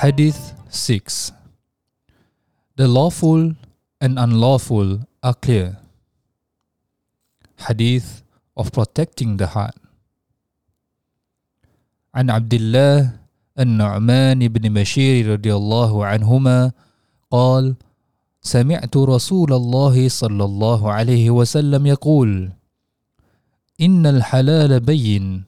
Hadith 0.00 0.54
6 0.68 1.32
The 2.76 2.88
lawful 2.88 3.56
and 4.00 4.18
unlawful 4.18 5.04
are 5.22 5.34
clear. 5.34 5.78
Hadith 7.68 8.22
of 8.56 8.72
protecting 8.72 9.36
the 9.36 9.48
heart. 9.52 9.76
عن 12.16 12.30
عبد 12.32 12.54
الله 12.54 13.12
النعمان 13.60 14.40
بن 14.48 14.64
بشير 14.72 15.32
رضي 15.32 15.52
الله 15.54 15.92
عنهما 16.06 16.72
قال 17.30 17.76
سمعت 18.40 18.96
رسول 18.96 19.52
الله 19.52 20.08
صلى 20.08 20.44
الله 20.44 20.80
عليه 20.92 21.30
وسلم 21.30 21.86
يقول 21.86 22.52
إن 23.80 24.06
الحلال 24.06 24.80
بين 24.80 25.44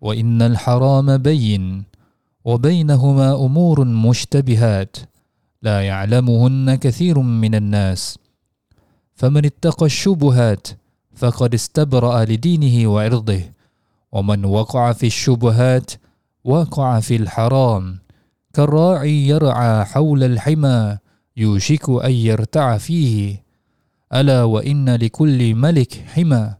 وإن 0.00 0.42
الحرام 0.42 1.16
بين 1.18 1.84
وبينهما 2.45 3.35
أمور 3.35 3.85
مشتبهات 3.85 4.97
لا 5.61 5.81
يعلمهن 5.81 6.75
كثير 6.75 7.19
من 7.19 7.55
الناس. 7.55 8.19
فمن 9.15 9.45
اتقى 9.45 9.85
الشبهات 9.85 10.67
فقد 11.15 11.53
استبرأ 11.53 12.25
لدينه 12.25 12.87
وعرضه 12.87 13.41
ومن 14.11 14.45
وقع 14.45 14.93
في 14.93 15.07
الشبهات 15.07 15.91
وقع 16.43 16.99
في 16.99 17.15
الحرام. 17.15 17.99
كالراعي 18.53 19.27
يرعى 19.27 19.85
حول 19.85 20.23
الحمى 20.23 20.97
يوشك 21.37 21.89
أن 21.89 22.11
يرتع 22.11 22.77
فيه. 22.77 23.43
ألا 24.13 24.43
وإن 24.43 24.95
لكل 24.95 25.55
ملك 25.55 26.05
حمى 26.13 26.53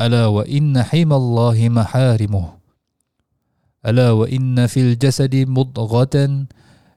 ألا 0.00 0.26
وإن 0.26 0.82
حمى 0.82 1.16
الله 1.16 1.68
محارمه. 1.68 2.63
ألا 3.86 4.10
وإن 4.10 4.66
في 4.66 4.80
الجسد 4.80 5.34
مضغة؟ 5.36 6.46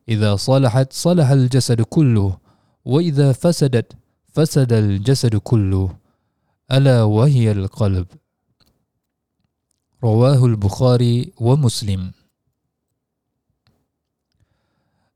إذا 0.10 0.36
صلحت 0.36 0.94
صلح 0.94 1.28
الجسد 1.30 1.82
كله 1.82 2.38
وإذا 2.86 3.32
فسدت 3.32 3.94
فسد 4.34 4.74
الجسد 4.74 5.36
كله. 5.36 5.98
ألا 6.72 7.04
وهي 7.04 7.52
القلب. 7.52 8.08
رواه 10.04 10.46
البخاري 10.46 11.32
ومسلم. 11.40 12.12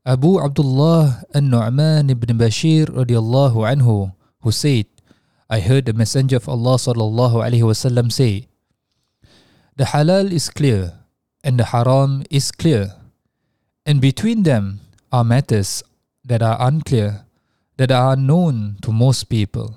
أبو 0.06 0.40
عبد 0.40 0.60
الله 0.60 1.22
النعمان 1.36 2.06
بن 2.14 2.38
بشير 2.38 2.90
رضي 2.90 3.18
الله 3.18 3.66
عنه 3.66 4.10
who 4.42 4.50
said 4.50 4.86
I 5.46 5.60
heard 5.60 5.86
the 5.86 5.94
messenger 5.94 6.42
of 6.42 6.48
Allah 6.50 6.76
صلى 6.76 7.04
الله 7.04 7.32
عليه 7.44 7.62
وسلم 7.62 8.10
say 8.10 8.50
The 9.78 9.84
halal 9.84 10.32
is 10.32 10.50
clear. 10.50 11.01
And 11.44 11.58
the 11.58 11.64
haram 11.64 12.22
is 12.30 12.52
clear. 12.52 12.94
And 13.84 14.00
between 14.00 14.44
them 14.44 14.80
are 15.10 15.24
matters 15.24 15.82
that 16.24 16.42
are 16.42 16.56
unclear, 16.60 17.24
that 17.76 17.90
are 17.90 18.12
unknown 18.12 18.76
to 18.82 18.92
most 18.92 19.24
people. 19.24 19.76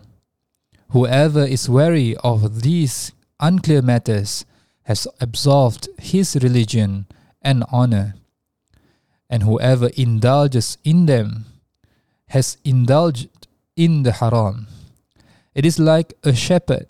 Whoever 0.89 1.43
is 1.43 1.67
wary 1.67 2.15
of 2.17 2.61
these 2.61 3.11
unclear 3.39 3.81
matters 3.81 4.45
has 4.83 5.07
absolved 5.19 5.89
his 5.97 6.37
religion 6.41 7.07
and 7.41 7.63
honor. 7.71 8.15
And 9.29 9.43
whoever 9.43 9.89
indulges 9.97 10.77
in 10.83 11.07
them 11.07 11.45
has 12.27 12.57
indulged 12.63 13.47
in 13.75 14.03
the 14.03 14.13
haram. 14.13 14.67
It 15.55 15.65
is 15.65 15.79
like 15.79 16.13
a 16.23 16.33
shepherd 16.33 16.87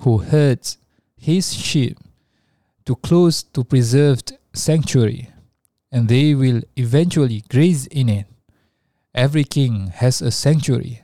who 0.00 0.18
herds 0.18 0.76
his 1.16 1.54
sheep 1.54 1.98
to 2.88 2.96
close 2.96 3.42
to 3.42 3.62
preserved 3.62 4.38
sanctuary, 4.54 5.28
and 5.92 6.08
they 6.08 6.34
will 6.34 6.62
eventually 6.74 7.44
graze 7.50 7.86
in 7.88 8.08
it. 8.08 8.24
Every 9.14 9.44
king 9.44 9.88
has 9.88 10.22
a 10.22 10.30
sanctuary, 10.30 11.02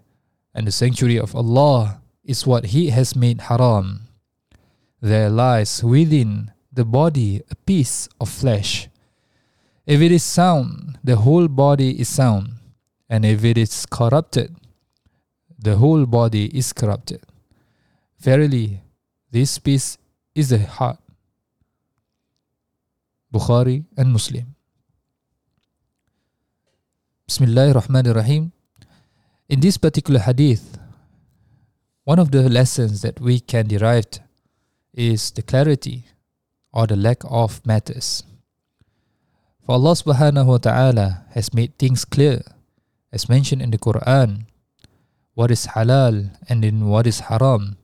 and 0.55 0.67
the 0.67 0.73
sanctuary 0.73 1.19
of 1.19 1.37
Allah 1.37 2.01
is 2.25 2.47
what 2.47 2.73
He 2.73 2.89
has 2.89 3.15
made 3.15 3.43
haram. 3.53 4.09
There 5.03 5.29
lies 5.29 5.85
within 5.85 6.53
the 6.73 6.87
body 6.87 7.43
a 7.51 7.55
piece 7.55 8.09
of 8.19 8.31
flesh. 8.31 8.89
If 9.85 10.01
it 10.01 10.11
is 10.11 10.25
sound, 10.25 10.99
the 11.05 11.17
whole 11.17 11.49
body 11.49 12.01
is 12.01 12.09
sound, 12.09 12.55
and 13.11 13.27
if 13.27 13.45
it 13.45 13.59
is 13.59 13.85
corrupted, 13.85 14.57
the 15.59 15.77
whole 15.77 16.07
body 16.07 16.47
is 16.47 16.73
corrupted. 16.73 17.21
Verily, 18.19 18.81
this 19.31 19.59
piece 19.59 19.99
is 20.35 20.49
the 20.49 20.65
heart. 20.65 21.04
Bukhari 23.35 23.83
and 23.99 24.15
Muslim. 24.15 24.55
Bismillahirrahmanirrahim. 27.27 28.55
In 29.51 29.59
this 29.59 29.75
particular 29.75 30.23
hadith, 30.23 30.79
one 32.07 32.23
of 32.23 32.31
the 32.31 32.47
lessons 32.47 33.03
that 33.03 33.19
we 33.19 33.43
can 33.43 33.67
derive 33.67 34.23
is 34.95 35.35
the 35.35 35.43
clarity 35.43 36.07
or 36.71 36.87
the 36.87 36.95
lack 36.95 37.27
of 37.27 37.59
matters. 37.67 38.23
For 39.67 39.83
Allah 39.83 39.99
subhanahu 39.99 40.55
wa 40.55 40.63
ta'ala 40.63 41.27
has 41.35 41.51
made 41.51 41.75
things 41.75 42.07
clear, 42.07 42.39
as 43.11 43.27
mentioned 43.27 43.67
in 43.67 43.75
the 43.75 43.83
Quran, 43.83 44.47
what 45.35 45.51
is 45.51 45.75
halal 45.75 46.31
and 46.47 46.63
in 46.63 46.87
what 46.87 47.11
is 47.11 47.27
haram. 47.27 47.83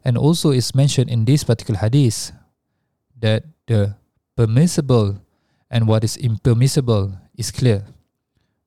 And 0.00 0.16
also 0.16 0.56
is 0.56 0.72
mentioned 0.72 1.10
in 1.10 1.28
this 1.28 1.44
particular 1.44 1.84
hadith 1.84 2.32
that 3.20 3.44
the 3.66 3.98
permissible 4.35 5.21
and 5.69 5.87
what 5.87 6.03
is 6.03 6.17
impermissible 6.17 7.17
is 7.35 7.51
clear. 7.51 7.85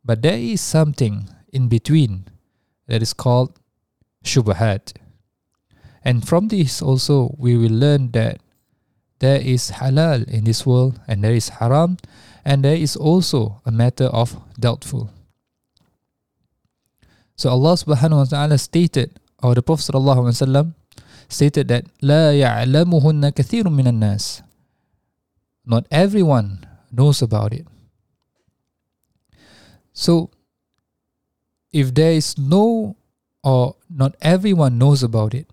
But 0.04 0.22
there 0.22 0.38
is 0.38 0.60
something 0.60 1.28
in 1.52 1.68
between 1.68 2.28
that 2.86 3.02
is 3.02 3.12
called 3.12 3.58
shubahat. 4.24 4.92
And 6.04 6.26
from 6.26 6.48
this 6.48 6.82
also 6.82 7.34
we 7.38 7.56
will 7.56 7.72
learn 7.72 8.12
that 8.12 8.40
there 9.20 9.40
is 9.40 9.80
halal 9.80 10.28
in 10.28 10.44
this 10.44 10.66
world 10.66 11.00
and 11.08 11.24
there 11.24 11.34
is 11.34 11.60
haram 11.60 11.96
and 12.44 12.64
there 12.64 12.76
is 12.76 12.96
also 12.96 13.62
a 13.64 13.72
matter 13.72 14.06
of 14.12 14.36
doubtful. 14.60 15.08
So 17.36 17.50
Allah 17.50 17.74
subhanahu 17.74 18.24
wa 18.24 18.28
ta'ala 18.28 18.58
stated 18.58 19.18
or 19.42 19.54
the 19.54 19.62
Prophet 19.62 19.90
sallallahu 19.90 20.28
alaihi 20.28 20.38
wasallam 20.38 20.66
stated 21.28 21.68
that 21.68 21.88
لا 22.04 22.36
يعلمهن 22.36 23.32
كثير 23.34 23.68
من 23.68 23.88
الناس 23.88 24.42
not 25.65 25.85
everyone 25.91 26.65
knows 26.91 27.21
about 27.21 27.53
it. 27.53 27.67
So, 29.93 30.31
if 31.71 31.93
there 31.93 32.13
is 32.13 32.37
no 32.37 32.95
or 33.43 33.75
not 33.89 34.15
everyone 34.21 34.77
knows 34.77 35.03
about 35.03 35.33
it, 35.33 35.47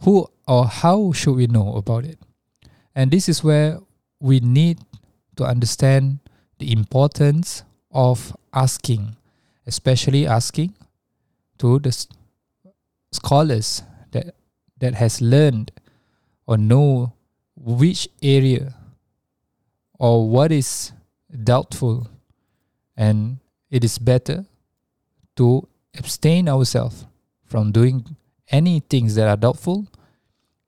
who 0.00 0.26
or 0.46 0.66
how 0.66 1.12
should 1.12 1.36
we 1.36 1.46
know 1.46 1.74
about 1.76 2.04
it? 2.04 2.18
And 2.94 3.10
this 3.10 3.28
is 3.28 3.42
where 3.42 3.78
we 4.20 4.40
need 4.40 4.78
to 5.36 5.44
understand 5.44 6.18
the 6.58 6.72
importance 6.72 7.64
of 7.90 8.36
asking, 8.52 9.16
especially 9.66 10.26
asking 10.26 10.74
to 11.58 11.78
the 11.78 12.06
scholars 13.12 13.82
that 14.12 14.34
that 14.78 14.94
has 14.94 15.20
learned 15.20 15.70
or 16.46 16.58
know 16.58 17.12
which 17.64 18.08
area 18.22 18.74
or 19.98 20.28
what 20.28 20.52
is 20.52 20.92
doubtful 21.42 22.06
and 22.96 23.38
it 23.70 23.82
is 23.82 23.98
better 23.98 24.44
to 25.36 25.66
abstain 25.96 26.48
ourselves 26.48 27.06
from 27.44 27.72
doing 27.72 28.16
any 28.50 28.80
things 28.80 29.14
that 29.14 29.26
are 29.26 29.36
doubtful 29.36 29.86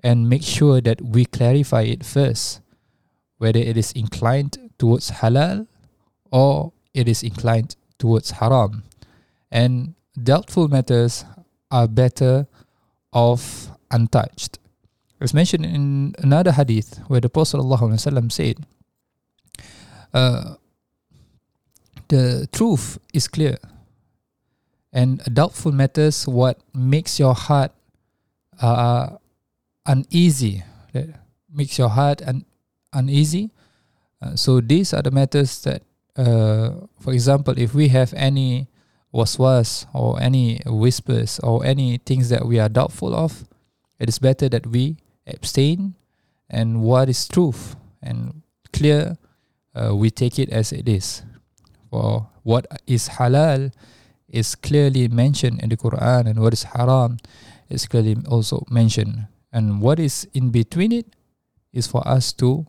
and 0.02 0.28
make 0.28 0.42
sure 0.42 0.80
that 0.80 1.00
we 1.02 1.24
clarify 1.26 1.82
it 1.82 2.04
first 2.04 2.60
whether 3.38 3.60
it 3.60 3.76
is 3.76 3.92
inclined 3.92 4.56
towards 4.78 5.10
halal 5.10 5.66
or 6.30 6.72
it 6.94 7.08
is 7.08 7.22
inclined 7.22 7.76
towards 7.98 8.30
haram. 8.30 8.82
And 9.50 9.94
doubtful 10.20 10.68
matters 10.68 11.24
are 11.70 11.86
better 11.86 12.46
off 13.12 13.70
untouched 13.90 14.58
it's 15.20 15.34
mentioned 15.34 15.64
in 15.64 16.14
another 16.18 16.52
hadith 16.52 16.98
where 17.08 17.20
the 17.20 17.28
Prophet 17.28 17.56
ﷺ 17.56 18.32
said, 18.32 18.66
uh, 20.12 20.54
The 22.08 22.48
truth 22.52 22.98
is 23.14 23.28
clear, 23.28 23.56
and 24.92 25.22
doubtful 25.32 25.72
matters 25.72 26.28
what 26.28 26.60
makes 26.74 27.18
your 27.18 27.34
heart 27.34 27.72
uh, 28.60 29.16
uneasy, 29.86 30.64
that 30.92 31.08
makes 31.52 31.78
your 31.78 31.88
heart 31.88 32.20
un- 32.26 32.44
uneasy. 32.92 33.50
Uh, 34.20 34.36
so 34.36 34.60
these 34.60 34.92
are 34.92 35.02
the 35.02 35.10
matters 35.10 35.62
that, 35.62 35.82
uh, 36.16 36.70
for 37.00 37.12
example, 37.12 37.54
if 37.56 37.74
we 37.74 37.88
have 37.88 38.12
any 38.14 38.68
waswas 39.14 39.86
or 39.94 40.20
any 40.20 40.60
whispers 40.66 41.38
or 41.40 41.64
any 41.64 41.98
things 41.98 42.28
that 42.28 42.44
we 42.44 42.58
are 42.58 42.68
doubtful 42.68 43.14
of, 43.14 43.44
it 43.98 44.08
is 44.08 44.18
better 44.18 44.48
that 44.48 44.66
we 44.66 44.96
abstain 45.26 45.94
and 46.48 46.82
what 46.82 47.08
is 47.08 47.26
truth 47.28 47.76
and 48.02 48.42
clear 48.72 49.16
uh, 49.74 49.94
we 49.94 50.10
take 50.10 50.38
it 50.38 50.48
as 50.50 50.72
it 50.72 50.88
is. 50.88 51.22
For 51.90 52.28
what 52.42 52.66
is 52.86 53.08
halal 53.08 53.72
is 54.28 54.54
clearly 54.54 55.08
mentioned 55.08 55.62
in 55.62 55.68
the 55.68 55.76
Quran, 55.76 56.26
and 56.26 56.40
what 56.40 56.52
is 56.52 56.64
haram 56.64 57.18
is 57.68 57.86
clearly 57.86 58.16
also 58.28 58.64
mentioned. 58.70 59.26
And 59.52 59.80
what 59.80 59.98
is 59.98 60.28
in 60.34 60.50
between 60.50 60.92
it 60.92 61.06
is 61.72 61.86
for 61.86 62.06
us 62.06 62.32
to 62.34 62.66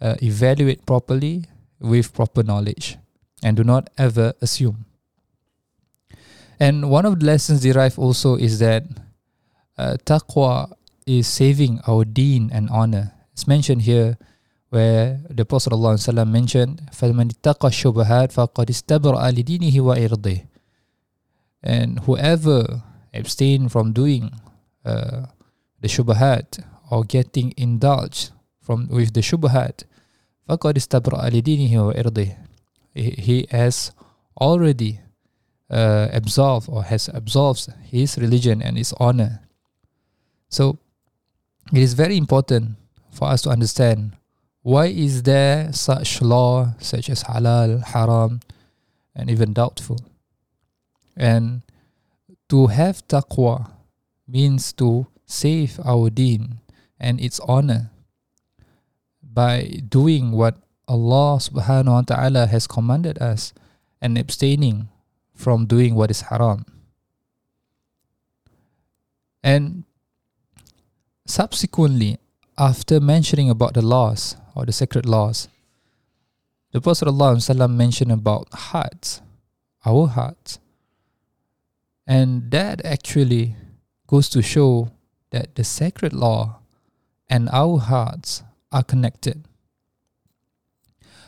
uh, 0.00 0.16
evaluate 0.22 0.86
properly 0.86 1.44
with 1.80 2.12
proper 2.12 2.42
knowledge 2.42 2.96
and 3.42 3.56
do 3.56 3.64
not 3.64 3.90
ever 3.98 4.32
assume. 4.40 4.86
And 6.58 6.90
one 6.90 7.04
of 7.04 7.20
the 7.20 7.26
lessons 7.26 7.62
derived 7.62 7.98
also 7.98 8.36
is 8.36 8.58
that 8.60 8.84
uh, 9.76 9.96
taqwa 10.04 10.72
is 11.05 11.27
saving 11.27 11.81
our 11.87 12.05
deen 12.05 12.49
and 12.53 12.69
honor. 12.69 13.13
It's 13.33 13.47
mentioned 13.47 13.83
here 13.83 14.17
where 14.69 15.21
the 15.29 15.45
Prophet 15.45 15.73
ﷺ 15.73 16.29
mentioned, 16.29 16.89
فَمَنِ 16.93 17.33
اتَّقَى 17.33 17.69
الشُّبَهَاتِ 17.73 18.29
فَقَدْ 18.33 18.69
اسْتَبْرَأَ 18.69 19.17
لِدِينِهِ 19.33 19.73
وَإِرْضِهِ 19.73 20.45
And 21.63 21.99
whoever 22.05 22.83
abstain 23.13 23.69
from 23.69 23.93
doing 23.93 24.31
uh, 24.85 25.25
the 25.81 25.87
shubahat 25.87 26.63
or 26.91 27.03
getting 27.03 27.53
indulged 27.57 28.31
from 28.61 28.87
with 28.89 29.13
the 29.13 29.21
shubahat, 29.21 29.83
فَقَدْ 30.47 30.77
اسْتَبْرَأَ 30.77 31.29
لِدِينِهِ 31.29 31.73
وَإِرْضِهِ 31.73 32.37
He 32.93 33.47
has 33.49 33.91
already 34.39 35.01
uh, 35.69 36.09
absolved 36.11 36.69
or 36.69 36.83
has 36.83 37.09
absolved 37.09 37.69
his 37.83 38.17
religion 38.17 38.61
and 38.61 38.77
his 38.77 38.93
honor. 38.99 39.41
So 40.49 40.79
it 41.72 41.80
is 41.80 41.94
very 41.94 42.16
important 42.16 42.76
for 43.10 43.28
us 43.28 43.42
to 43.42 43.50
understand 43.50 44.16
why 44.62 44.86
is 44.86 45.22
there 45.22 45.72
such 45.72 46.20
law 46.22 46.74
such 46.78 47.08
as 47.10 47.24
halal, 47.24 47.84
haram, 47.84 48.40
and 49.14 49.30
even 49.30 49.52
doubtful. 49.52 50.00
And 51.16 51.62
to 52.48 52.66
have 52.68 53.06
taqwa 53.06 53.70
means 54.26 54.72
to 54.74 55.06
save 55.26 55.78
our 55.84 56.10
deen 56.10 56.60
and 56.98 57.20
its 57.20 57.40
honor 57.40 57.90
by 59.22 59.80
doing 59.88 60.32
what 60.32 60.56
Allah 60.88 61.36
subhanahu 61.40 61.92
wa 61.92 62.02
ta'ala 62.02 62.46
has 62.46 62.66
commanded 62.66 63.18
us 63.18 63.52
and 64.00 64.18
abstaining 64.18 64.88
from 65.34 65.66
doing 65.66 65.94
what 65.94 66.10
is 66.10 66.32
haram. 66.32 66.64
And 69.42 69.84
subsequently, 71.26 72.18
after 72.56 73.00
mentioning 73.00 73.50
about 73.50 73.74
the 73.74 73.82
laws 73.82 74.36
or 74.54 74.64
the 74.64 74.72
sacred 74.72 75.06
laws, 75.06 75.48
the 76.72 76.80
Prophet 76.80 77.06
ﷺ 77.08 77.74
mentioned 77.74 78.12
about 78.12 78.48
hearts, 78.52 79.22
our 79.84 80.06
hearts. 80.06 80.58
And 82.06 82.50
that 82.50 82.84
actually 82.84 83.56
goes 84.06 84.28
to 84.30 84.42
show 84.42 84.90
that 85.30 85.54
the 85.54 85.64
sacred 85.64 86.12
law 86.12 86.60
and 87.28 87.48
our 87.50 87.78
hearts 87.78 88.42
are 88.70 88.82
connected. 88.82 89.44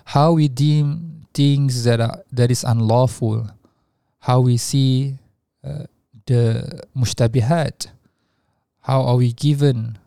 How 0.06 0.32
we 0.32 0.48
deem 0.48 1.26
things 1.32 1.84
that 1.84 2.00
are 2.00 2.22
that 2.32 2.50
is 2.50 2.64
unlawful 2.64 3.50
how 4.26 4.40
we 4.40 4.56
see 4.56 5.14
uh, 5.62 5.86
the 6.26 6.82
mushtabihat, 6.96 7.86
how 8.86 9.02
are 9.02 9.16
we 9.16 9.32
given 9.32 9.98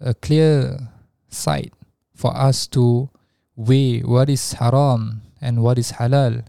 a 0.00 0.12
clear 0.12 0.90
sight 1.28 1.72
for 2.12 2.36
us 2.36 2.66
to 2.66 3.08
weigh 3.54 4.00
what 4.00 4.28
is 4.28 4.54
haram 4.54 5.22
and 5.40 5.62
what 5.62 5.78
is 5.78 5.92
halal 5.92 6.44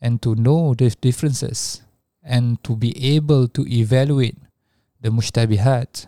and 0.00 0.20
to 0.20 0.34
know 0.34 0.74
the 0.74 0.90
differences 1.00 1.82
and 2.24 2.58
to 2.64 2.74
be 2.74 2.90
able 3.14 3.46
to 3.46 3.62
evaluate 3.70 4.36
the 5.00 5.10
mushtabihat. 5.10 6.06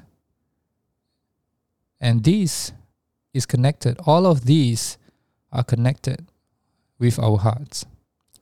And 2.00 2.24
this 2.24 2.72
is 3.32 3.46
connected. 3.46 3.96
All 4.04 4.26
of 4.26 4.44
these 4.44 4.98
are 5.52 5.62
connected 5.62 6.26
with 6.98 7.20
our 7.20 7.38
hearts, 7.38 7.86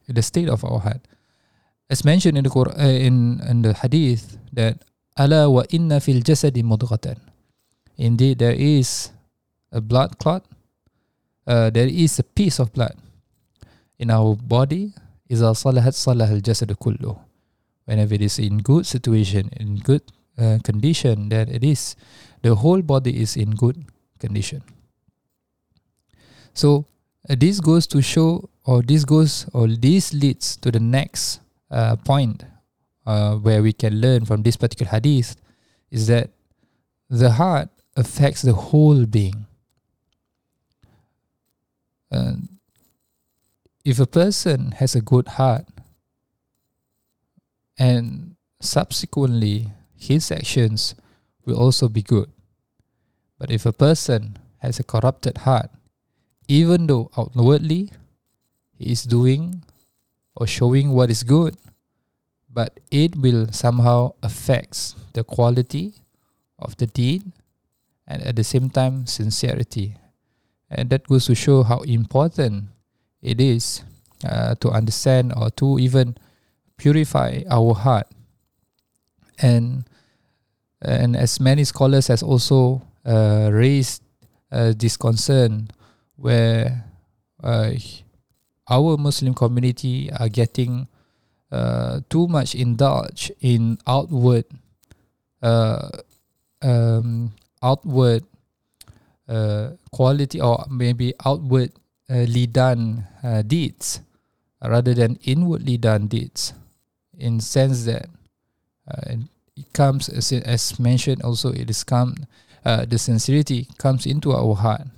the 0.09 0.23
state 0.23 0.49
of 0.49 0.65
our 0.65 0.81
heart. 0.81 1.07
As 1.91 2.07
mentioned 2.07 2.39
in 2.39 2.45
the 2.45 2.51
Quran, 2.51 2.81
uh, 2.81 2.89
in, 2.89 3.41
in 3.47 3.61
the 3.61 3.75
hadith 3.75 4.39
that 4.55 4.81
ala 5.18 5.50
wa 5.50 5.64
inna 5.70 6.00
fil 6.00 6.22
jasadi 6.22 6.64
mudghatan. 6.64 7.18
Indeed, 7.98 8.40
there 8.40 8.54
is 8.54 9.10
a 9.72 9.82
blood 9.82 10.18
clot. 10.20 10.46
Uh, 11.48 11.70
there 11.70 11.88
is 11.88 12.20
a 12.20 12.24
piece 12.24 12.60
of 12.60 12.72
blood 12.74 12.96
in 14.00 14.12
our 14.12 14.36
body. 14.36 14.94
إذا 15.32 15.54
صلحت 15.54 15.94
صلح 15.94 16.30
الجسد 16.30 16.72
كله. 16.72 17.16
Whenever 17.86 18.16
it 18.16 18.22
is 18.22 18.40
in 18.40 18.60
good 18.60 18.86
situation, 18.86 19.50
in 19.60 19.76
good 19.78 20.02
uh, 20.38 20.60
condition, 20.64 21.30
that 21.30 21.50
it 21.50 21.64
is 21.64 21.96
the 22.42 22.56
whole 22.56 22.82
body 22.82 23.22
is 23.22 23.36
in 23.36 23.52
good 23.52 23.76
condition. 24.20 24.62
So 26.54 26.86
uh, 27.30 27.36
this 27.38 27.60
goes 27.60 27.88
to 27.88 28.02
show, 28.02 28.50
or 28.64 28.82
this 28.82 29.04
goes, 29.04 29.48
or 29.54 29.68
this 29.68 30.14
leads 30.14 30.56
to 30.58 30.72
the 30.72 30.80
next 30.80 31.40
uh, 31.72 31.96
point 31.98 32.46
Uh, 33.07 33.37
where 33.37 33.63
we 33.63 33.73
can 33.73 34.01
learn 34.01 34.25
from 34.25 34.43
this 34.43 34.57
particular 34.57 34.91
hadith 34.91 35.37
is 35.91 36.07
that 36.07 36.31
the 37.09 37.33
heart 37.33 37.69
affects 37.97 38.43
the 38.43 38.55
whole 38.55 39.07
being. 39.07 39.47
If 43.85 43.99
a 43.99 44.07
person 44.07 44.79
has 44.79 44.95
a 44.95 45.03
good 45.03 45.35
heart 45.35 45.67
and 47.77 48.37
subsequently 48.61 49.75
his 49.97 50.31
actions 50.31 50.95
will 51.45 51.59
also 51.59 51.89
be 51.89 52.03
good. 52.03 52.31
But 53.39 53.51
if 53.51 53.67
a 53.67 53.73
person 53.73 54.39
has 54.59 54.79
a 54.79 54.87
corrupted 54.87 55.39
heart, 55.39 55.71
even 56.47 56.87
though 56.87 57.11
outwardly 57.19 57.91
he 58.79 58.93
is 58.93 59.03
doing 59.03 59.65
or 60.37 60.47
showing 60.47 60.95
what 60.95 61.11
is 61.11 61.25
good, 61.25 61.57
but 62.53 62.79
it 62.91 63.17
will 63.17 63.49
somehow 63.51 64.13
affects 64.23 64.95
the 65.15 65.25
quality 65.25 65.95
of 66.59 66.77
the 66.77 66.87
deed 66.87 67.33
and 68.07 68.23
at 68.23 68.37
the 68.37 68.45
same 68.45 68.69
time 68.69 69.07
sincerity. 69.07 69.97
And 70.71 70.91
that 70.91 71.09
goes 71.09 71.27
to 71.27 71.35
show 71.35 71.63
how 71.63 71.81
important 71.81 72.69
it 73.23 73.41
is 73.41 73.83
uh, 74.25 74.55
to 74.57 74.71
understand 74.71 75.33
or 75.37 75.51
to 75.51 75.79
even 75.79 76.17
purify 76.77 77.43
our 77.51 77.75
heart. 77.75 78.07
And 79.39 79.85
and 80.83 81.17
as 81.17 81.41
many 81.41 81.65
scholars 81.65 82.09
has 82.09 82.23
also 82.23 82.83
uh, 83.07 83.51
raised 83.53 84.03
uh, 84.51 84.75
this 84.77 84.97
concern 84.97 85.71
where 86.17 86.85
uh, 87.43 87.73
our 88.69 88.97
Muslim 88.97 89.35
community 89.35 90.11
are 90.13 90.29
getting 90.29 90.89
uh, 91.53 92.01
too 92.09 92.27
much 92.27 92.55
indulge 92.55 93.31
in 93.41 93.77
outward 93.87 94.45
uh, 95.43 95.89
um, 96.63 97.33
outward 97.63 98.25
uh, 99.29 99.71
quality 99.93 100.41
or 100.41 100.65
maybe 100.71 101.13
outwardly 101.27 102.47
done 102.47 103.07
uh, 103.23 103.43
deeds 103.43 104.01
rather 104.65 104.95
than 104.95 105.19
inwardly 105.25 105.77
done 105.77 106.07
deeds 106.09 106.55
in 107.19 107.39
sense 107.39 107.85
that 107.85 108.07
uh, 108.89 109.13
it 109.57 109.73
comes 109.75 110.09
as, 110.09 110.33
as 110.33 110.81
mentioned 110.81 111.21
also 111.23 111.53
it 111.53 111.69
is 111.69 111.85
come 111.85 112.15
uh, 112.65 112.87
the 112.87 112.99
sincerity 112.99 113.69
comes 113.77 114.07
into 114.07 114.33
our 114.33 114.55
heart 114.55 114.89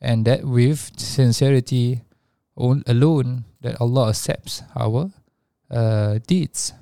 and 0.00 0.24
that 0.24 0.42
with 0.44 0.90
sincerity 0.98 2.02
alone 2.56 3.44
that 3.60 3.80
Allah 3.80 4.08
accepts 4.08 4.62
our 4.74 5.10
uh, 5.72 6.18
deeds 6.26 6.74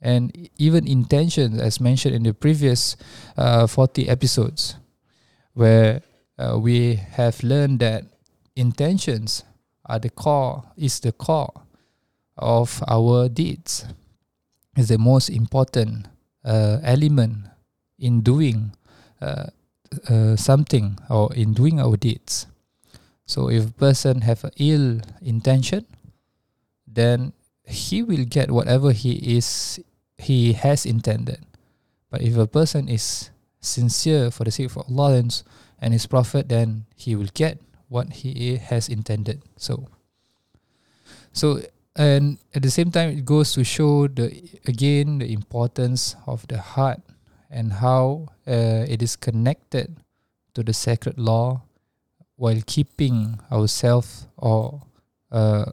and 0.00 0.48
even 0.58 0.86
intentions, 0.86 1.60
as 1.60 1.80
mentioned 1.80 2.14
in 2.14 2.22
the 2.22 2.34
previous 2.34 2.96
uh, 3.36 3.66
40 3.66 4.08
episodes, 4.08 4.76
where 5.54 6.02
uh, 6.38 6.58
we 6.58 6.94
have 6.94 7.42
learned 7.42 7.80
that 7.80 8.04
intentions 8.54 9.44
are 9.86 9.98
the 9.98 10.10
core, 10.10 10.64
is 10.76 11.00
the 11.00 11.12
core 11.12 11.52
of 12.36 12.82
our 12.88 13.28
deeds, 13.28 13.86
is 14.76 14.88
the 14.88 14.98
most 14.98 15.30
important 15.30 16.06
uh, 16.44 16.78
element 16.82 17.48
in 17.98 18.20
doing 18.20 18.72
uh, 19.22 19.46
uh, 20.08 20.36
something 20.36 20.98
or 21.08 21.32
in 21.34 21.54
doing 21.54 21.80
our 21.80 21.96
deeds. 21.96 22.46
So 23.26 23.48
if 23.50 23.70
a 23.70 23.72
person 23.72 24.20
have 24.20 24.44
an 24.44 24.52
ill 24.58 25.00
intention, 25.22 25.86
then 26.86 27.32
he 27.66 28.02
will 28.02 28.24
get 28.24 28.50
whatever 28.50 28.92
he 28.92 29.36
is 29.36 29.80
he 30.18 30.54
has 30.54 30.86
intended. 30.86 31.44
But 32.10 32.22
if 32.22 32.36
a 32.36 32.46
person 32.46 32.88
is 32.88 33.30
sincere 33.60 34.30
for 34.30 34.44
the 34.44 34.50
sake 34.50 34.70
of 34.70 34.78
Allah 34.88 35.20
and, 35.80 35.92
His 35.92 36.06
Prophet, 36.06 36.48
then 36.48 36.86
he 36.94 37.16
will 37.16 37.28
get 37.34 37.58
what 37.88 38.24
He 38.24 38.56
has 38.56 38.88
intended. 38.88 39.42
So, 39.56 39.88
so 41.32 41.60
and 41.94 42.38
at 42.54 42.62
the 42.62 42.70
same 42.70 42.90
time, 42.90 43.10
it 43.10 43.24
goes 43.24 43.52
to 43.54 43.64
show 43.64 44.06
the 44.06 44.30
again 44.66 45.18
the 45.18 45.32
importance 45.32 46.16
of 46.26 46.46
the 46.48 46.58
heart 46.58 47.00
and 47.50 47.74
how 47.74 48.28
uh, 48.46 48.84
it 48.88 49.02
is 49.02 49.16
connected 49.16 49.96
to 50.54 50.62
the 50.62 50.72
sacred 50.72 51.18
law 51.18 51.62
while 52.36 52.60
keeping 52.66 53.40
ourselves 53.50 54.28
or 54.36 54.82
uh, 55.32 55.64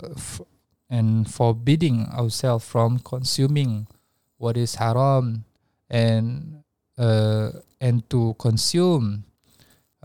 and 0.94 1.26
forbidding 1.26 2.06
ourselves 2.14 2.62
from 2.62 3.02
consuming 3.02 3.90
what 4.38 4.54
is 4.54 4.78
haram 4.78 5.42
and 5.90 6.62
uh, 7.02 7.50
and 7.82 8.06
to 8.14 8.38
consume 8.38 9.26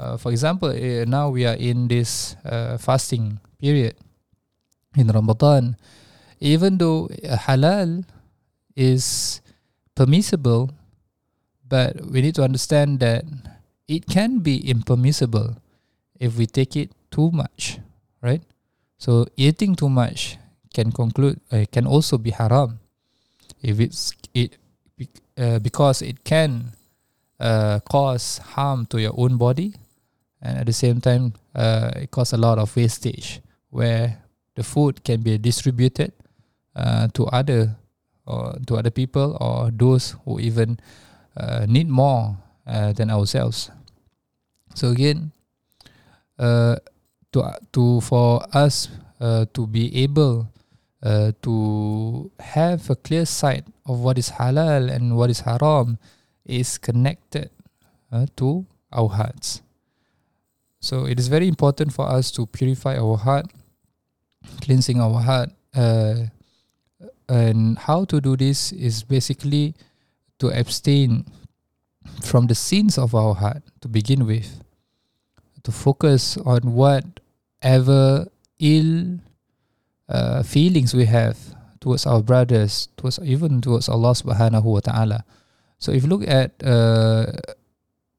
uh, 0.00 0.16
for 0.16 0.33
example 0.33 0.73
uh, 0.73 1.04
now 1.04 1.28
we 1.28 1.45
are 1.45 1.61
in 1.61 1.92
this 1.92 2.40
uh, 2.49 2.80
fasting 2.80 3.37
period 3.61 3.92
in 4.97 5.12
Ramadan 5.12 5.76
even 6.40 6.80
though 6.80 7.12
halal 7.45 8.09
is 8.73 9.40
permissible 9.92 10.73
but 11.68 12.00
we 12.09 12.25
need 12.25 12.35
to 12.40 12.42
understand 12.42 12.97
that 13.04 13.28
it 13.85 14.09
can 14.09 14.40
be 14.40 14.57
impermissible 14.64 15.61
if 16.18 16.37
we 16.37 16.47
take 16.47 16.76
it 16.76 16.92
too 17.11 17.30
much, 17.30 17.78
right? 18.23 18.42
So 18.99 19.26
eating 19.37 19.76
too 19.76 19.88
much 19.88 20.38
can 20.78 20.94
conclude 20.94 21.42
uh, 21.50 21.66
can 21.75 21.90
also 21.90 22.14
be 22.18 22.30
haram. 22.30 22.78
If 23.58 23.82
it's 23.82 24.14
it 24.30 24.54
uh, 25.35 25.58
because 25.58 26.02
it 26.02 26.23
can 26.23 26.78
uh, 27.42 27.82
cause 27.82 28.38
harm 28.54 28.87
to 28.94 29.02
your 29.02 29.14
own 29.18 29.37
body 29.38 29.75
and 30.38 30.58
at 30.58 30.66
the 30.66 30.73
same 30.73 31.02
time 31.02 31.35
uh, 31.54 31.90
it 31.99 32.14
cause 32.14 32.32
a 32.32 32.38
lot 32.38 32.62
of 32.62 32.70
wastage 32.78 33.42
where 33.70 34.23
the 34.54 34.62
food 34.62 35.02
can 35.02 35.23
be 35.23 35.38
distributed 35.38 36.12
uh, 36.78 37.11
to 37.14 37.26
other 37.35 37.75
or 38.26 38.54
to 38.66 38.78
other 38.78 38.90
people 38.94 39.35
or 39.40 39.75
those 39.75 40.14
who 40.25 40.38
even 40.38 40.78
uh, 41.35 41.66
need 41.66 41.88
more 41.88 42.38
uh, 42.66 42.92
than 42.92 43.11
ourselves. 43.11 43.70
So 44.75 44.94
again 44.94 45.32
uh, 46.38 46.76
to 47.35 47.50
to 47.75 47.99
for 48.02 48.47
us 48.54 48.87
uh, 49.18 49.47
to 49.54 49.66
be 49.66 49.90
able 50.06 50.47
uh, 51.02 51.33
to 51.43 52.31
have 52.40 52.90
a 52.90 52.97
clear 52.97 53.25
sight 53.25 53.64
of 53.87 54.00
what 54.00 54.19
is 54.19 54.31
halal 54.31 54.90
and 54.90 55.17
what 55.17 55.31
is 55.31 55.40
haram 55.40 55.99
is 56.45 56.78
connected 56.78 57.50
uh, 58.11 58.26
to 58.37 58.67
our 58.93 59.09
hearts. 59.09 59.62
So 60.81 61.07
it 61.07 61.19
is 61.19 61.28
very 61.28 61.49
important 61.49 61.93
for 61.93 62.09
us 62.09 62.31
to 62.33 62.47
purify 62.47 62.97
our 62.97 63.17
heart, 63.17 63.47
cleansing 64.61 65.00
our 65.00 65.21
heart. 65.21 65.50
Uh, 65.75 66.31
and 67.28 67.78
how 67.78 68.05
to 68.07 68.21
do 68.21 68.37
this 68.37 68.73
is 68.73 69.02
basically 69.02 69.75
to 70.38 70.49
abstain 70.49 71.26
from 72.23 72.47
the 72.47 72.55
sins 72.55 72.97
of 72.97 73.14
our 73.14 73.35
heart 73.35 73.62
to 73.83 73.88
begin 73.88 74.25
with 74.25 74.64
to 75.62 75.73
focus 75.73 76.38
on 76.38 76.61
whatever 76.73 78.26
ill 78.59 79.19
uh, 80.08 80.42
feelings 80.42 80.94
we 80.94 81.04
have 81.04 81.36
towards 81.80 82.06
our 82.06 82.22
brothers, 82.22 82.88
towards 82.96 83.20
even 83.22 83.60
towards 83.60 83.88
Allah 83.88 84.12
Subhanahu 84.12 84.64
wa 84.64 84.80
Taala. 84.80 85.20
So 85.78 85.92
if 85.92 86.02
you 86.02 86.10
look 86.10 86.26
at 86.26 86.58
uh, 86.64 87.30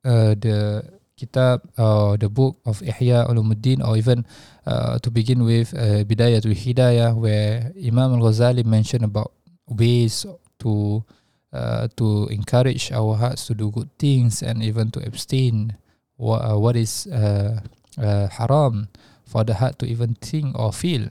uh, 0.05 0.33
the 0.39 0.85
kitab 1.19 1.67
or 1.75 2.15
the 2.15 2.29
book 2.29 2.55
of 2.65 2.79
Ihya 2.79 3.27
Ulumuddin, 3.27 3.83
or 3.83 3.97
even 3.97 4.23
uh, 4.65 4.99
to 4.99 5.11
begin 5.11 5.43
with 5.43 5.75
uh, 5.75 6.07
Bidayatul 6.07 6.55
Hidayah, 6.55 7.11
where 7.15 7.75
Imam 7.75 8.15
Al 8.15 8.31
Ghazali 8.31 8.63
mentioned 8.63 9.03
about 9.03 9.35
ways 9.67 10.25
to 10.63 11.03
uh, 11.51 11.87
to 11.97 12.27
encourage 12.31 12.91
our 12.91 13.15
hearts 13.15 13.47
to 13.47 13.53
do 13.53 13.71
good 13.71 13.89
things 13.97 14.41
and 14.41 14.63
even 14.63 14.91
to 14.91 15.03
abstain 15.03 15.75
what, 16.15 16.45
what 16.59 16.75
is 16.75 17.07
uh, 17.07 17.59
uh, 17.97 18.27
haram 18.27 18.87
for 19.25 19.43
the 19.43 19.55
heart 19.55 19.79
to 19.79 19.85
even 19.85 20.15
think 20.15 20.57
or 20.57 20.71
feel. 20.71 21.09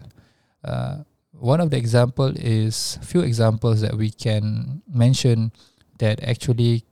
Uh, 0.64 1.04
one 1.32 1.60
of 1.60 1.70
the 1.70 1.76
example 1.76 2.32
is 2.36 2.98
few 3.02 3.20
examples 3.20 3.80
that 3.80 3.94
we 3.94 4.10
can 4.10 4.82
mention 4.90 5.52
that 5.98 6.22
actually 6.22 6.84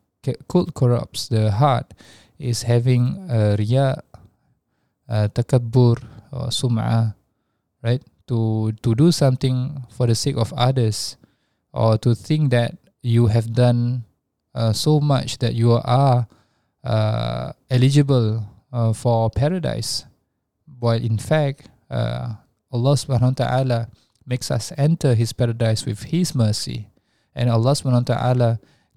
could 0.49 0.75
corrupts 0.75 1.29
the 1.29 1.51
heart 1.51 1.95
is 2.39 2.63
having 2.63 3.27
a 3.31 3.57
riya, 3.57 4.03
uh, 5.09 5.29
takabbur 5.29 6.03
or 6.33 6.51
sum'ah, 6.51 7.15
right? 7.83 8.03
To 8.27 8.73
to 8.83 8.95
do 8.95 9.15
something 9.15 9.87
for 9.91 10.07
the 10.07 10.19
sake 10.19 10.37
of 10.37 10.53
others, 10.55 11.17
or 11.71 11.99
to 12.03 12.15
think 12.15 12.51
that 12.51 12.75
you 13.03 13.31
have 13.31 13.55
done 13.55 14.03
uh, 14.55 14.75
so 14.75 14.99
much 14.99 15.39
that 15.39 15.55
you 15.55 15.79
are 15.79 16.27
uh, 16.83 17.53
eligible 17.71 18.43
uh, 18.73 18.93
for 18.93 19.31
paradise, 19.31 20.05
while 20.83 20.99
in 20.99 21.19
fact 21.19 21.71
uh, 21.87 22.35
Allah 22.77 22.93
Subhanahu 22.95 23.33
wa 23.33 23.39
Taala 23.41 23.81
makes 24.29 24.53
us 24.53 24.73
enter 24.77 25.17
His 25.17 25.33
paradise 25.33 25.89
with 25.89 26.13
His 26.13 26.37
mercy, 26.37 26.93
and 27.33 27.49
Allah 27.49 27.73
Subhanahu 27.73 28.05
wa 28.05 28.11
Taala 28.13 28.51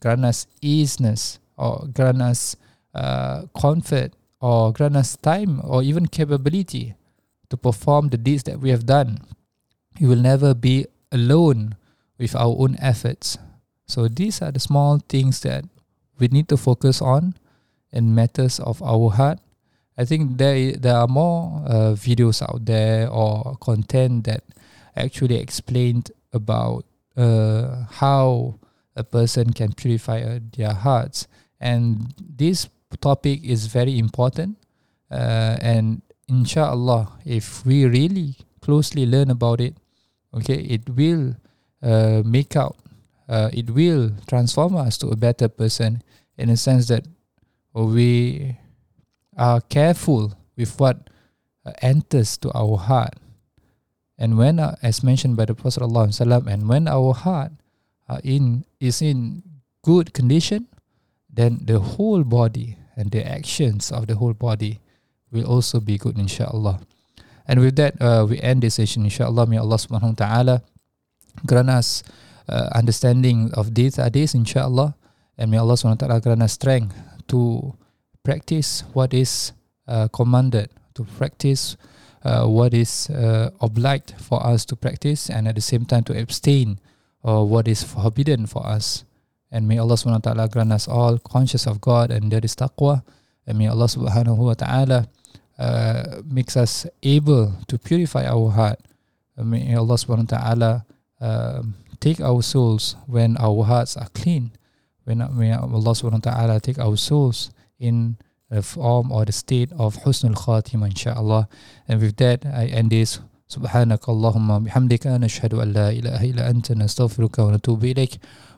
grant 0.04 0.28
us 0.28 0.48
easiness 0.60 1.40
or 1.56 1.88
grant 1.92 2.20
us 2.22 2.56
uh, 2.94 3.48
comfort 3.56 4.12
or 4.40 4.72
grant 4.72 4.96
us 4.96 5.16
time 5.16 5.60
or 5.64 5.84
even 5.84 6.08
capability 6.08 6.96
to 7.50 7.58
perform 7.58 8.10
the 8.10 8.18
deeds 8.18 8.44
that 8.44 8.60
we 8.60 8.70
have 8.70 8.86
done. 8.86 9.24
We 10.00 10.08
will 10.08 10.22
never 10.22 10.54
be 10.54 10.88
alone 11.12 11.76
with 12.18 12.36
our 12.36 12.56
own 12.56 12.78
efforts. 12.80 13.38
So 13.88 14.08
these 14.08 14.42
are 14.42 14.52
the 14.52 14.60
small 14.60 15.00
things 15.10 15.42
that 15.42 15.66
we 16.20 16.28
need 16.28 16.48
to 16.50 16.58
focus 16.58 17.02
on 17.02 17.36
in 17.92 18.16
matters 18.16 18.60
of 18.60 18.84
our 18.84 19.10
heart. 19.12 19.40
I 20.00 20.06
think 20.06 20.38
there 20.39 20.79
there 20.79 20.96
are 20.96 21.12
more 21.12 21.60
uh, 21.68 21.91
videos 21.91 22.39
out 22.41 22.63
there 22.63 23.12
or 23.12 23.60
content 23.60 24.24
that 24.32 24.48
actually 24.96 25.36
explained 25.36 26.15
about 26.32 26.86
uh, 27.20 27.84
how 28.00 28.56
a 28.96 29.03
person 29.03 29.51
can 29.51 29.75
purify 29.75 30.24
uh, 30.24 30.39
their 30.56 30.72
hearts, 30.72 31.27
and 31.60 32.15
this 32.15 32.72
topic 33.01 33.44
is 33.44 33.68
very 33.68 34.00
important. 34.00 34.56
Uh, 35.12 35.60
and 35.60 36.01
inshallah, 36.32 37.20
if 37.25 37.65
we 37.65 37.84
really 37.84 38.39
closely 38.62 39.06
learn 39.06 39.29
about 39.29 39.60
it, 39.60 39.75
okay, 40.34 40.63
it 40.63 40.88
will 40.96 41.36
uh, 41.84 42.24
make 42.24 42.56
out, 42.56 42.77
uh, 43.27 43.50
it 43.51 43.70
will 43.72 44.15
transform 44.32 44.77
us 44.77 44.98
to 44.98 45.10
a 45.10 45.18
better 45.20 45.50
person 45.50 46.01
in 46.38 46.50
a 46.50 46.56
sense 46.56 46.88
that 46.88 47.03
we 47.74 48.56
are 49.39 49.63
careful 49.72 50.36
with 50.60 50.75
what 50.79 51.10
uh, 51.65 51.72
enters 51.81 52.36
to 52.43 52.51
our 52.51 52.75
heart. 52.77 53.15
And 54.19 54.38
when, 54.38 54.60
uh, 54.60 54.75
as 54.84 55.01
mentioned 55.01 55.39
by 55.39 55.48
the 55.48 55.55
Prophet 55.55 55.79
ﷺ, 55.79 56.46
and 56.46 56.67
when 56.67 56.91
our 56.91 57.15
heart 57.15 57.55
uh, 58.12 58.19
in 58.24 58.67
is 58.84 59.01
in 59.01 59.41
good 59.81 60.12
condition, 60.13 60.67
then 61.31 61.63
the 61.63 61.79
whole 61.79 62.27
body 62.27 62.75
and 63.00 63.12
the 63.15 63.24
actions 63.24 63.96
of 63.96 64.08
the 64.12 64.19
whole 64.19 64.36
body 64.36 64.84
will 65.31 65.48
also 65.48 65.79
be 65.79 65.98
good, 65.98 66.19
inshallah. 66.19 66.84
And 67.48 67.62
with 67.62 67.77
that, 67.77 67.96
uh, 68.01 68.27
we 68.27 68.43
end 68.43 68.62
this 68.62 68.75
session, 68.75 69.08
inshallah. 69.08 69.48
May 69.48 69.58
Allah 69.58 69.79
subhanahu 69.79 70.19
wa 70.19 70.19
ta'ala 70.19 70.55
grant 71.46 71.69
us 71.69 72.03
uh, 72.50 72.69
understanding 72.75 73.51
of 73.55 73.74
these 73.74 73.96
hadiths, 73.96 74.36
inshallah. 74.36 75.00
And 75.38 75.50
may 75.50 75.58
Allah 75.58 75.79
subhanahu 75.79 76.03
wa 76.03 76.08
ta'ala 76.08 76.22
grant 76.22 76.43
us 76.43 76.53
strength 76.60 76.91
to 77.31 77.74
practice 78.24 78.84
what 78.94 79.14
is 79.14 79.54
uh, 79.88 80.08
commanded, 80.10 80.70
to 80.94 81.04
practice 81.04 81.78
uh, 82.24 82.46
what 82.46 82.74
is 82.74 83.10
uh, 83.10 83.50
obliged 83.62 84.14
for 84.20 84.46
us 84.46 84.66
to 84.66 84.76
practice, 84.76 85.30
and 85.30 85.48
at 85.48 85.56
the 85.56 85.62
same 85.62 85.86
time 85.86 86.04
to 86.04 86.20
abstain 86.20 86.80
or 87.24 87.48
what 87.48 87.68
is 87.68 87.84
forbidden 87.84 88.46
for 88.46 88.66
us. 88.66 89.04
And 89.52 89.68
may 89.68 89.78
Allah 89.78 89.96
subhanahu 89.96 90.26
wa 90.26 90.32
ta'ala 90.34 90.48
grant 90.48 90.72
us 90.72 90.88
all 90.88 91.18
conscious 91.18 91.66
of 91.66 91.82
God 91.82 92.12
and 92.12 92.32
there 92.32 92.40
is 92.44 92.56
taqwa. 92.56 93.04
And 93.48 93.58
may 93.58 93.68
Allah 93.68 93.90
subhanahu 93.90 94.38
wa 94.38 94.54
ta'ala 94.54 95.10
uh, 95.58 96.22
makes 96.24 96.56
us 96.56 96.86
able 97.02 97.54
to 97.68 97.78
purify 97.80 98.26
our 98.26 98.52
heart. 98.52 98.80
And 99.36 99.50
may 99.52 99.76
Allah 99.76 99.96
subhanahu 99.96 100.32
wa 100.32 100.38
ta'ala 100.38 100.72
uh, 101.20 101.64
take 102.00 102.22
our 102.22 102.42
souls 102.44 102.96
when 103.08 103.36
our 103.38 103.64
hearts 103.66 103.98
are 103.98 104.08
clean 104.14 104.52
when 105.10 105.26
may 105.34 105.50
Allah 105.50 105.98
subhanahu 105.98 106.22
wa 106.22 106.32
ta'ala 106.32 106.56
take 106.62 106.78
our 106.78 106.94
souls 106.94 107.50
in 107.79 108.17
the 108.50 108.62
form 108.62 109.11
or 109.12 109.25
the 109.25 109.33
state 109.33 109.73
of 109.79 109.97
husnul 110.05 110.35
khatima 110.35 110.87
inshallah 110.87 111.49
and 111.88 112.00
with 112.00 112.17
that 112.17 112.45
I 112.47 112.67
end 112.67 112.91
this 112.91 113.21
سبحانك 113.49 114.09
اللهم 114.09 114.64
بحمدك 114.64 115.07
نشهد 115.07 115.55
أن 115.55 115.69
لا 115.73 115.88
إله 115.93 116.21
إلا 116.31 116.50
أنت 116.50 116.73
نستغفرك 116.73 117.38
ونتوب 117.38 117.85
إليك 117.85 118.12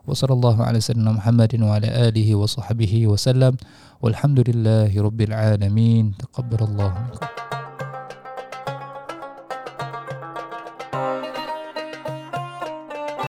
وصلى 0.06 0.32
الله 0.32 0.56
على 0.64 0.80
سيدنا 0.80 1.12
محمد 1.12 1.60
وعلى 1.60 2.08
آله 2.08 2.34
وصحبه 2.34 3.06
وسلم 3.06 3.56
والحمد 4.02 4.48
لله 4.48 5.02
رب 5.02 5.20
العالمين 5.20 6.14
تقبل 6.22 6.60
الله 6.64 6.90
منكم 7.02 7.49